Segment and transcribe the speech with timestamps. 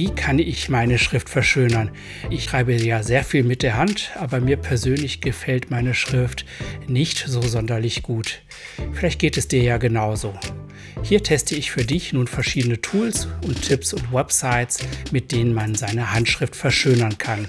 [0.00, 1.90] Wie kann ich meine Schrift verschönern?
[2.30, 6.46] Ich schreibe ja sehr viel mit der Hand, aber mir persönlich gefällt meine Schrift
[6.88, 8.40] nicht so sonderlich gut.
[8.94, 10.32] Vielleicht geht es dir ja genauso.
[11.02, 14.78] Hier teste ich für dich nun verschiedene Tools und Tipps und Websites,
[15.12, 17.46] mit denen man seine Handschrift verschönern kann.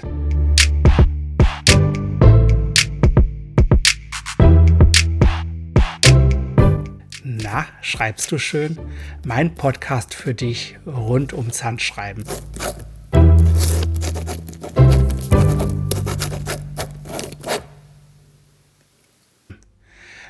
[7.52, 8.78] Na, schreibst du schön?
[9.26, 12.24] Mein Podcast für dich rund ums Handschreiben.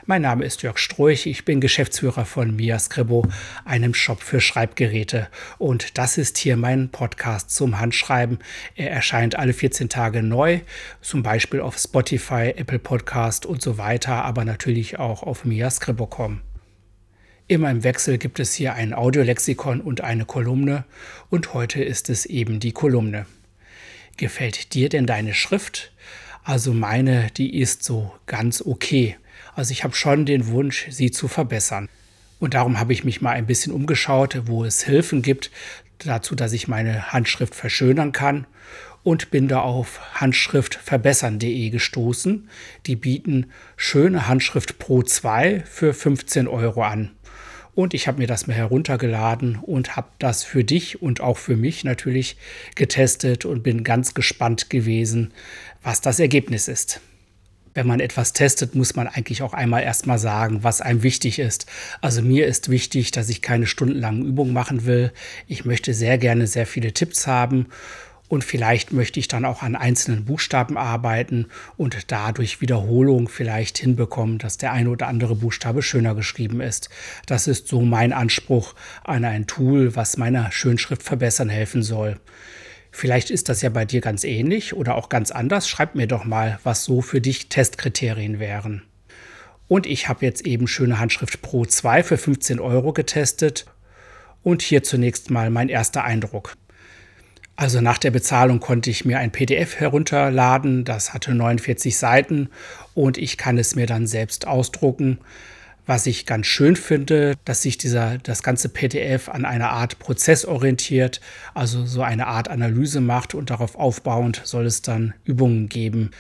[0.05, 3.25] Mein Name ist Jörg Stroich, ich bin Geschäftsführer von Mia Scribo,
[3.65, 5.29] einem Shop für Schreibgeräte.
[5.59, 8.41] Und das ist hier mein Podcast zum Handschreiben.
[8.75, 10.59] Er erscheint alle 14 Tage neu,
[11.01, 16.41] zum Beispiel auf Spotify, Apple Podcast und so weiter, aber natürlich auch auf miascribo.com.
[17.53, 20.87] Immer im Wechsel gibt es hier ein Audiolexikon und eine Kolumne
[21.29, 23.27] und heute ist es eben die Kolumne.
[24.17, 25.93] Gefällt dir denn deine Schrift?
[26.45, 29.19] Also meine, die ist so ganz okay.
[29.55, 31.91] Also ich habe schon den Wunsch, sie zu verbessern.
[32.41, 35.51] Und darum habe ich mich mal ein bisschen umgeschaut, wo es Hilfen gibt
[35.99, 38.47] dazu, dass ich meine Handschrift verschönern kann
[39.03, 42.49] und bin da auf handschriftverbessern.de gestoßen.
[42.87, 47.11] Die bieten schöne Handschrift Pro 2 für 15 Euro an.
[47.75, 51.57] Und ich habe mir das mal heruntergeladen und habe das für dich und auch für
[51.57, 52.37] mich natürlich
[52.75, 55.33] getestet und bin ganz gespannt gewesen,
[55.83, 57.01] was das Ergebnis ist.
[57.75, 61.65] Wenn man etwas testet, muss man eigentlich auch einmal erstmal sagen, was einem wichtig ist.
[62.03, 65.11] Also mir ist wichtig, dass ich keine stundenlangen Übungen machen will.
[65.47, 67.69] Ich möchte sehr gerne sehr viele Tipps haben
[68.29, 74.39] und vielleicht möchte ich dann auch an einzelnen Buchstaben arbeiten und dadurch Wiederholung vielleicht hinbekommen,
[74.39, 76.89] dass der eine oder andere Buchstabe schöner geschrieben ist.
[77.27, 82.19] Das ist so mein Anspruch an ein Tool, was meiner Schönschrift verbessern helfen soll.
[82.91, 85.69] Vielleicht ist das ja bei dir ganz ähnlich oder auch ganz anders.
[85.69, 88.83] Schreib mir doch mal, was so für dich Testkriterien wären.
[89.67, 93.65] Und ich habe jetzt eben schöne Handschrift Pro 2 für 15 Euro getestet.
[94.43, 96.55] Und hier zunächst mal mein erster Eindruck.
[97.63, 102.49] Also nach der Bezahlung konnte ich mir ein PDF herunterladen, das hatte 49 Seiten
[102.93, 105.19] und ich kann es mir dann selbst ausdrucken.
[105.87, 110.45] Was ich ganz schön finde, dass sich dieser, das ganze PDF an einer Art Prozess
[110.45, 111.21] orientiert,
[111.55, 116.11] also so eine Art Analyse macht und darauf aufbauend soll es dann Übungen geben.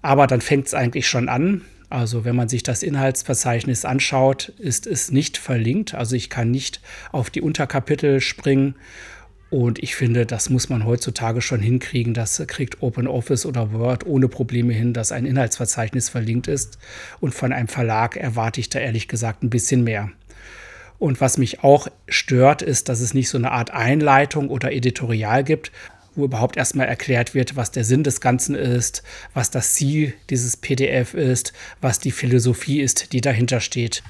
[0.00, 1.60] Aber dann fängt es eigentlich schon an.
[1.90, 5.92] Also wenn man sich das Inhaltsverzeichnis anschaut, ist es nicht verlinkt.
[5.92, 6.80] Also ich kann nicht
[7.12, 8.76] auf die Unterkapitel springen
[9.54, 12.12] und ich finde, das muss man heutzutage schon hinkriegen.
[12.12, 16.76] Das kriegt OpenOffice oder Word ohne Probleme hin, dass ein Inhaltsverzeichnis verlinkt ist.
[17.20, 20.10] Und von einem Verlag erwarte ich da ehrlich gesagt ein bisschen mehr.
[20.98, 25.44] Und was mich auch stört, ist, dass es nicht so eine Art Einleitung oder Editorial
[25.44, 25.70] gibt,
[26.16, 29.04] wo überhaupt erstmal erklärt wird, was der Sinn des Ganzen ist,
[29.34, 34.02] was das Ziel dieses PDF ist, was die Philosophie ist, die dahinter steht.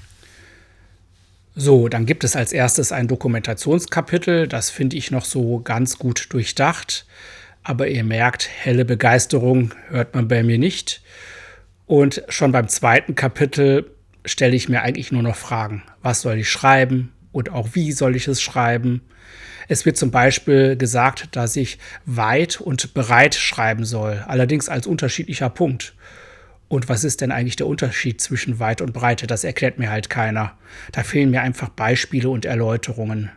[1.57, 4.49] So, dann gibt es als erstes ein Dokumentationskapitel.
[4.49, 7.07] Das finde ich noch so ganz gut durchdacht.
[7.63, 11.01] Aber ihr merkt, helle Begeisterung hört man bei mir nicht.
[11.87, 13.91] Und schon beim zweiten Kapitel
[14.25, 15.85] stelle ich mir eigentlich nur noch Fragen.
[16.03, 19.03] Was soll ich schreiben und auch wie soll ich es schreiben?
[19.69, 25.51] Es wird zum Beispiel gesagt, dass ich weit und bereit schreiben soll, allerdings als unterschiedlicher
[25.51, 25.95] Punkt.
[26.75, 29.29] Und was ist denn eigentlich der Unterschied zwischen Weit und Breite?
[29.29, 30.59] Das erklärt mir halt keiner.
[30.91, 33.31] Da fehlen mir einfach Beispiele und Erläuterungen.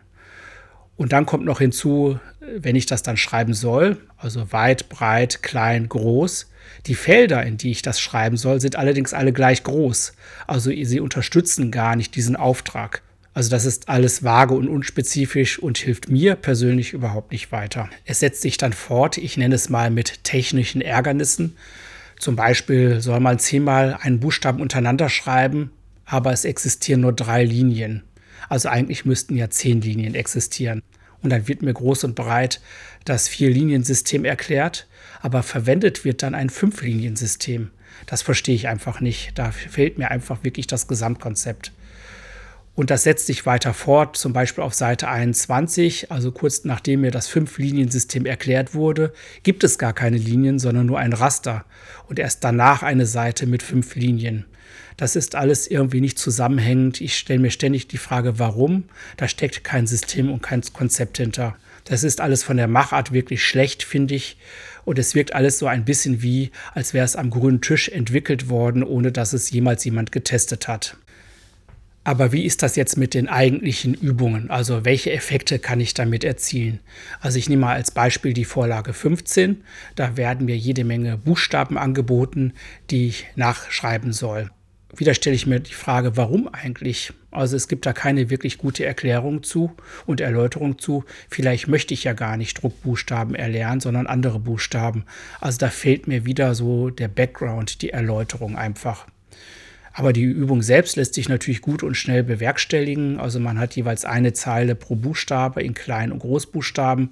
[0.96, 5.88] Und dann kommt noch hinzu, wenn ich das dann schreiben soll, also weit, breit, klein,
[5.88, 6.50] groß.
[6.86, 10.14] Die Felder, in die ich das schreiben soll, sind allerdings alle gleich groß.
[10.48, 13.02] Also sie unterstützen gar nicht diesen Auftrag.
[13.34, 17.88] Also das ist alles vage und unspezifisch und hilft mir persönlich überhaupt nicht weiter.
[18.04, 21.54] Es setzt sich dann fort, ich nenne es mal mit technischen Ärgernissen.
[22.18, 25.70] Zum Beispiel soll man zehnmal einen Buchstaben untereinander schreiben,
[26.04, 28.02] aber es existieren nur drei Linien.
[28.48, 30.82] Also eigentlich müssten ja zehn Linien existieren.
[31.22, 32.60] Und dann wird mir groß und breit
[33.04, 34.86] das Vier-Linien-System erklärt,
[35.20, 37.70] aber verwendet wird dann ein Fünf-Linien-System.
[38.06, 39.32] Das verstehe ich einfach nicht.
[39.36, 41.72] Da fehlt mir einfach wirklich das Gesamtkonzept.
[42.78, 47.10] Und das setzt sich weiter fort, zum Beispiel auf Seite 21, also kurz nachdem mir
[47.10, 51.64] das Fünf-Linien-System erklärt wurde, gibt es gar keine Linien, sondern nur ein Raster.
[52.06, 54.44] Und erst danach eine Seite mit fünf Linien.
[54.96, 57.00] Das ist alles irgendwie nicht zusammenhängend.
[57.00, 58.84] Ich stelle mir ständig die Frage, warum?
[59.16, 61.56] Da steckt kein System und kein Konzept hinter.
[61.84, 64.36] Das ist alles von der Machart wirklich schlecht, finde ich.
[64.84, 68.48] Und es wirkt alles so ein bisschen wie, als wäre es am grünen Tisch entwickelt
[68.48, 70.96] worden, ohne dass es jemals jemand getestet hat.
[72.08, 74.48] Aber wie ist das jetzt mit den eigentlichen Übungen?
[74.48, 76.80] Also welche Effekte kann ich damit erzielen?
[77.20, 79.62] Also ich nehme mal als Beispiel die Vorlage 15.
[79.94, 82.54] Da werden mir jede Menge Buchstaben angeboten,
[82.88, 84.50] die ich nachschreiben soll.
[84.96, 87.12] Wieder stelle ich mir die Frage, warum eigentlich?
[87.30, 89.74] Also es gibt da keine wirklich gute Erklärung zu
[90.06, 91.04] und Erläuterung zu.
[91.28, 95.04] Vielleicht möchte ich ja gar nicht Druckbuchstaben erlernen, sondern andere Buchstaben.
[95.42, 99.06] Also da fehlt mir wieder so der Background, die Erläuterung einfach.
[99.92, 103.18] Aber die Übung selbst lässt sich natürlich gut und schnell bewerkstelligen.
[103.18, 107.10] Also man hat jeweils eine Zeile pro Buchstabe in Klein- und Großbuchstaben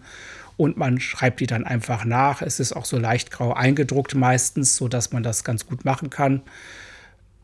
[0.56, 2.42] und man schreibt die dann einfach nach.
[2.42, 6.42] Es ist auch so leicht grau eingedruckt meistens, sodass man das ganz gut machen kann.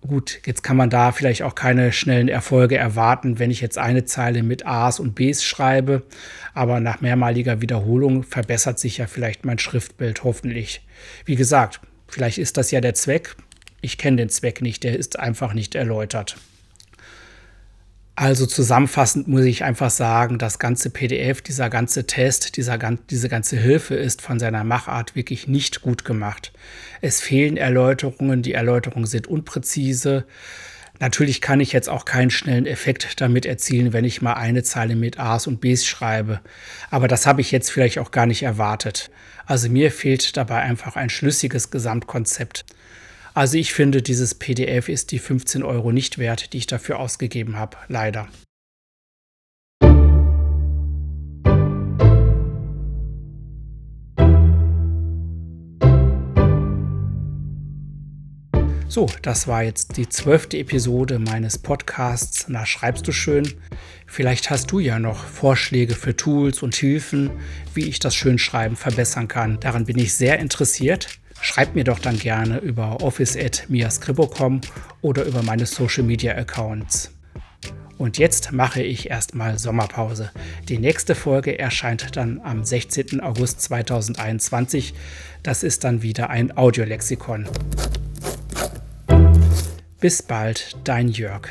[0.00, 4.04] Gut, jetzt kann man da vielleicht auch keine schnellen Erfolge erwarten, wenn ich jetzt eine
[4.04, 6.02] Zeile mit A's und B's schreibe.
[6.54, 10.84] Aber nach mehrmaliger Wiederholung verbessert sich ja vielleicht mein Schriftbild hoffentlich.
[11.24, 13.36] Wie gesagt, vielleicht ist das ja der Zweck
[13.82, 16.36] ich kenne den Zweck nicht, der ist einfach nicht erläutert.
[18.14, 22.78] Also zusammenfassend muss ich einfach sagen, das ganze PDF, dieser ganze Test, dieser,
[23.10, 26.52] diese ganze Hilfe ist von seiner Machart wirklich nicht gut gemacht.
[27.00, 30.24] Es fehlen Erläuterungen, die Erläuterungen sind unpräzise.
[31.00, 34.94] Natürlich kann ich jetzt auch keinen schnellen Effekt damit erzielen, wenn ich mal eine Zeile
[34.94, 36.40] mit A's und B's schreibe.
[36.90, 39.10] Aber das habe ich jetzt vielleicht auch gar nicht erwartet.
[39.46, 42.66] Also mir fehlt dabei einfach ein schlüssiges Gesamtkonzept.
[43.34, 47.56] Also ich finde, dieses PDF ist die 15 Euro nicht wert, die ich dafür ausgegeben
[47.56, 48.28] habe, leider.
[58.86, 62.44] So, das war jetzt die zwölfte Episode meines Podcasts.
[62.48, 63.50] Na, schreibst du schön?
[64.06, 67.30] Vielleicht hast du ja noch Vorschläge für Tools und Hilfen,
[67.72, 69.58] wie ich das Schönschreiben verbessern kann.
[69.60, 71.21] Daran bin ich sehr interessiert.
[71.42, 74.60] Schreibt mir doch dann gerne über office.miascribo.com
[75.02, 77.10] oder über meine Social Media Accounts.
[77.98, 80.30] Und jetzt mache ich erstmal Sommerpause.
[80.68, 83.20] Die nächste Folge erscheint dann am 16.
[83.20, 84.94] August 2021.
[85.42, 87.48] Das ist dann wieder ein Audiolexikon.
[90.00, 91.48] Bis bald, dein Jörg.